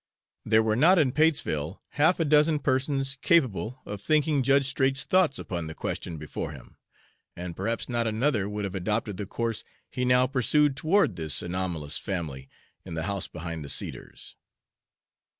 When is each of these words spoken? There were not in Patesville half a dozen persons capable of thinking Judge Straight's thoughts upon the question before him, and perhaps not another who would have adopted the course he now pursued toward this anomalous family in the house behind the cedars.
There 0.43 0.63
were 0.63 0.75
not 0.75 0.97
in 0.97 1.11
Patesville 1.11 1.79
half 1.89 2.19
a 2.19 2.25
dozen 2.25 2.57
persons 2.57 3.19
capable 3.21 3.77
of 3.85 4.01
thinking 4.01 4.41
Judge 4.41 4.65
Straight's 4.65 5.03
thoughts 5.03 5.37
upon 5.37 5.67
the 5.67 5.75
question 5.75 6.17
before 6.17 6.53
him, 6.53 6.75
and 7.35 7.55
perhaps 7.55 7.87
not 7.87 8.07
another 8.07 8.41
who 8.45 8.49
would 8.49 8.63
have 8.65 8.73
adopted 8.73 9.17
the 9.17 9.27
course 9.27 9.63
he 9.91 10.03
now 10.03 10.25
pursued 10.25 10.75
toward 10.75 11.17
this 11.17 11.43
anomalous 11.43 11.99
family 11.99 12.49
in 12.83 12.95
the 12.95 13.03
house 13.03 13.27
behind 13.27 13.63
the 13.63 13.69
cedars. 13.69 14.35